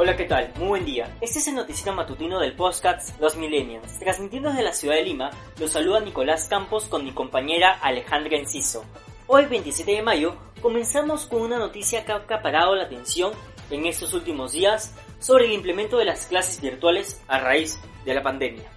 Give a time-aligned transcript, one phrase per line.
[0.00, 0.52] Hola, ¿qué tal?
[0.58, 1.12] Muy buen día.
[1.20, 3.98] Este es el noticiero matutino del podcast Los Millennials.
[3.98, 8.84] Transmitiendo desde la ciudad de Lima, los saluda Nicolás Campos con mi compañera Alejandra Enciso.
[9.26, 13.32] Hoy, 27 de mayo, comenzamos con una noticia que ha acaparado la atención
[13.72, 18.22] en estos últimos días sobre el implemento de las clases virtuales a raíz de la
[18.22, 18.70] pandemia.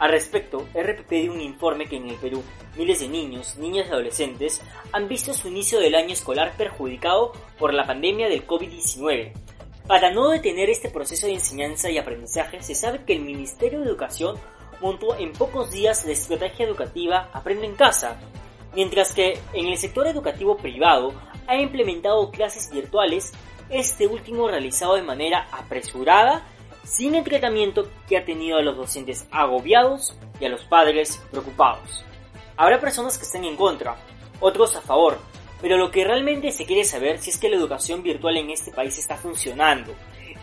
[0.00, 2.42] Al respecto, RPP dio un informe que en el Perú
[2.76, 7.72] miles de niños, niñas y adolescentes han visto su inicio del año escolar perjudicado por
[7.72, 9.43] la pandemia del COVID-19
[9.86, 13.86] para no detener este proceso de enseñanza y aprendizaje, se sabe que el Ministerio de
[13.86, 14.36] Educación
[14.80, 18.16] montó en pocos días la estrategia educativa Aprende en Casa,
[18.74, 21.12] mientras que en el sector educativo privado
[21.46, 23.32] ha implementado clases virtuales,
[23.68, 26.46] este último realizado de manera apresurada,
[26.84, 32.04] sin el tratamiento que ha tenido a los docentes agobiados y a los padres preocupados.
[32.56, 33.96] Habrá personas que estén en contra,
[34.40, 35.18] otros a favor,
[35.60, 38.72] pero lo que realmente se quiere saber si es que la educación virtual en este
[38.72, 39.94] país está funcionando.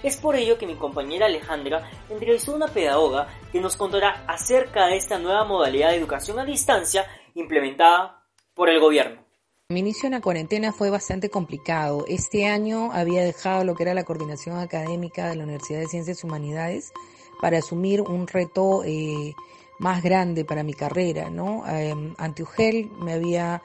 [0.03, 4.87] Es por ello que mi compañera Alejandra entrevistó a una pedagoga que nos contará acerca
[4.87, 8.23] de esta nueva modalidad de educación a distancia implementada
[8.55, 9.21] por el gobierno.
[9.69, 12.03] Mi inicio en la cuarentena fue bastante complicado.
[12.07, 16.21] Este año había dejado lo que era la coordinación académica de la Universidad de Ciencias
[16.21, 16.91] y Humanidades
[17.39, 19.33] para asumir un reto eh,
[19.79, 21.63] más grande para mi carrera, ¿no?
[21.69, 23.61] Eh, ante UGEL me había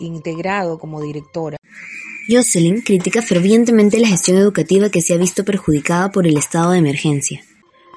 [0.00, 1.56] integrado como directora.
[2.28, 6.78] Jocelyn critica fervientemente la gestión educativa que se ha visto perjudicada por el estado de
[6.78, 7.42] emergencia.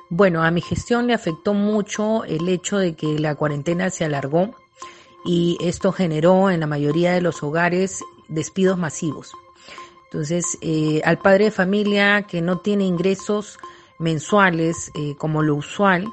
[0.10, 4.56] Bueno, a mi gestión le afectó mucho el hecho de que la cuarentena se alargó
[5.26, 9.32] y esto generó en la mayoría de los hogares despidos masivos.
[10.06, 13.58] Entonces, eh, al padre de familia que no tiene ingresos
[14.00, 16.08] mensuales eh, como lo usual,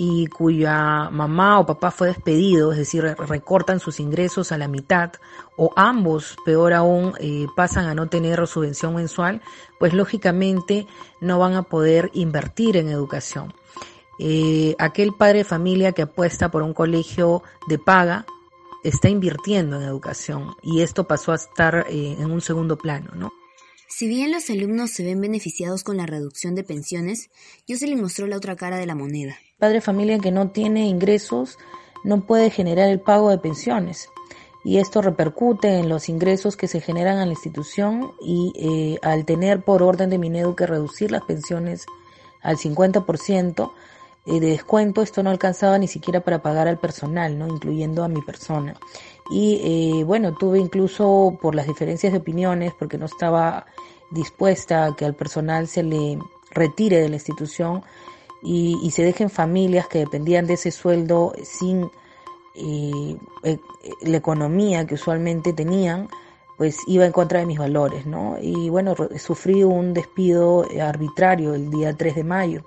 [0.00, 5.10] y cuya mamá o papá fue despedido, es decir, recortan sus ingresos a la mitad,
[5.56, 9.42] o ambos, peor aún, eh, pasan a no tener subvención mensual,
[9.80, 10.86] pues lógicamente
[11.20, 13.52] no van a poder invertir en educación.
[14.20, 18.24] Eh, aquel padre de familia que apuesta por un colegio de paga
[18.84, 23.32] está invirtiendo en educación y esto pasó a estar eh, en un segundo plano, ¿no?
[23.90, 27.30] Si bien los alumnos se ven beneficiados con la reducción de pensiones,
[27.66, 29.38] yo se les mostró la otra cara de la moneda.
[29.58, 31.56] Padre familia que no tiene ingresos
[32.04, 34.10] no puede generar el pago de pensiones
[34.62, 39.24] y esto repercute en los ingresos que se generan a la institución y eh, al
[39.24, 41.86] tener por orden de Minedu que reducir las pensiones
[42.42, 43.72] al 50% eh,
[44.26, 47.48] de descuento, esto no alcanzaba ni siquiera para pagar al personal, ¿no?
[47.48, 48.74] incluyendo a mi persona.
[49.30, 49.60] Y
[50.00, 53.66] eh, bueno, tuve incluso por las diferencias de opiniones, porque no estaba
[54.10, 56.18] dispuesta a que al personal se le
[56.50, 57.82] retire de la institución
[58.42, 61.90] y, se dejen familias que dependían de ese sueldo sin
[62.54, 63.58] eh, eh,
[64.02, 66.08] la economía que usualmente tenían,
[66.56, 68.36] pues iba en contra de mis valores, ¿no?
[68.40, 72.64] Y bueno, sufrí un despido arbitrario el día 3 de mayo.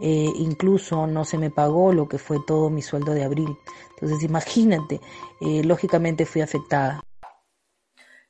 [0.00, 3.56] Eh, incluso no se me pagó lo que fue todo mi sueldo de abril.
[3.90, 5.00] Entonces imagínate,
[5.40, 7.00] eh, lógicamente fui afectada.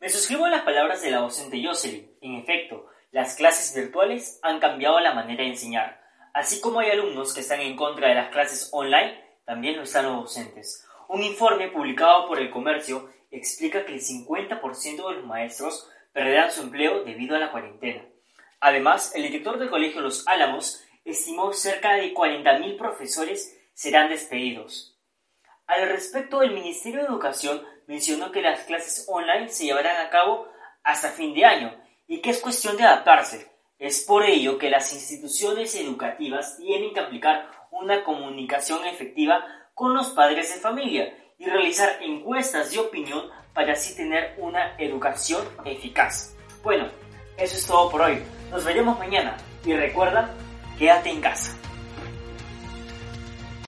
[0.00, 2.10] Me suscribo a las palabras de la docente Jocelyn.
[2.20, 6.02] En efecto, las clases virtuales han cambiado la manera de enseñar.
[6.34, 10.06] Así como hay alumnos que están en contra de las clases online, también lo están
[10.06, 10.86] los docentes.
[11.08, 16.62] Un informe publicado por el comercio explica que el 50% de los maestros perderán su
[16.62, 18.04] empleo debido a la cuarentena.
[18.60, 24.98] Además, el director del colegio Los Álamos estimó cerca de 40.000 profesores serán despedidos.
[25.66, 30.48] Al respecto, el Ministerio de Educación mencionó que las clases online se llevarán a cabo
[30.82, 31.74] hasta fin de año
[32.06, 33.50] y que es cuestión de adaptarse.
[33.78, 39.44] Es por ello que las instituciones educativas tienen que aplicar una comunicación efectiva
[39.74, 45.44] con los padres de familia y realizar encuestas de opinión para así tener una educación
[45.64, 46.34] eficaz.
[46.62, 46.88] Bueno,
[47.36, 48.22] eso es todo por hoy.
[48.50, 50.32] Nos veremos mañana y recuerda
[50.78, 51.52] Quédate en casa.